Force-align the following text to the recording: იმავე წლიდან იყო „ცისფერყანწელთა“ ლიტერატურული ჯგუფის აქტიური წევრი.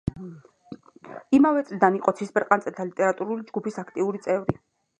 იმავე 1.39 1.61
წლიდან 1.67 1.99
იყო 1.99 2.15
„ცისფერყანწელთა“ 2.21 2.87
ლიტერატურული 2.89 3.47
ჯგუფის 3.53 3.81
აქტიური 3.85 4.23
წევრი. 4.29 4.61